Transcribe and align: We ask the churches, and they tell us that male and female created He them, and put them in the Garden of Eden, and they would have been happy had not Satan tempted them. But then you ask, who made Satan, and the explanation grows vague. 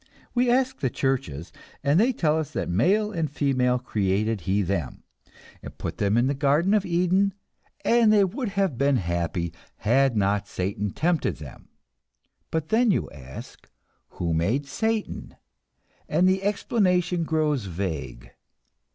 We 0.33 0.49
ask 0.49 0.79
the 0.79 0.89
churches, 0.89 1.51
and 1.83 1.99
they 1.99 2.11
tell 2.11 2.39
us 2.39 2.49
that 2.53 2.67
male 2.69 3.11
and 3.11 3.29
female 3.29 3.77
created 3.77 4.41
He 4.41 4.63
them, 4.63 5.03
and 5.61 5.77
put 5.77 5.99
them 5.99 6.17
in 6.17 6.25
the 6.25 6.33
Garden 6.33 6.73
of 6.73 6.87
Eden, 6.87 7.35
and 7.85 8.11
they 8.11 8.23
would 8.23 8.49
have 8.49 8.79
been 8.79 8.95
happy 8.95 9.53
had 9.75 10.17
not 10.17 10.47
Satan 10.47 10.89
tempted 10.89 11.35
them. 11.35 11.69
But 12.49 12.69
then 12.69 12.89
you 12.89 13.11
ask, 13.11 13.69
who 14.07 14.33
made 14.33 14.65
Satan, 14.65 15.35
and 16.09 16.27
the 16.27 16.41
explanation 16.41 17.23
grows 17.23 17.65
vague. 17.65 18.31